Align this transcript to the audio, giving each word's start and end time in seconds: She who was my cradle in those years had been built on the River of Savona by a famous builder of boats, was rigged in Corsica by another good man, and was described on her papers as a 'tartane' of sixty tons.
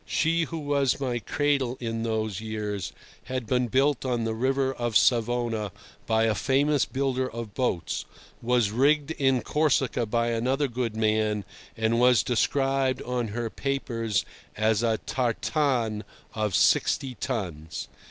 She 0.07 0.45
who 0.45 0.57
was 0.57 0.99
my 0.99 1.19
cradle 1.19 1.77
in 1.79 2.01
those 2.01 2.41
years 2.41 2.91
had 3.25 3.45
been 3.45 3.67
built 3.67 4.03
on 4.03 4.23
the 4.23 4.33
River 4.33 4.73
of 4.73 4.97
Savona 4.97 5.71
by 6.07 6.23
a 6.23 6.33
famous 6.33 6.85
builder 6.85 7.29
of 7.29 7.53
boats, 7.53 8.05
was 8.41 8.71
rigged 8.71 9.11
in 9.11 9.43
Corsica 9.43 10.07
by 10.07 10.29
another 10.31 10.67
good 10.67 10.95
man, 10.97 11.45
and 11.77 11.99
was 11.99 12.23
described 12.23 13.03
on 13.03 13.27
her 13.27 13.51
papers 13.51 14.25
as 14.57 14.81
a 14.81 14.97
'tartane' 15.05 16.01
of 16.33 16.55
sixty 16.55 17.13
tons. 17.13 17.87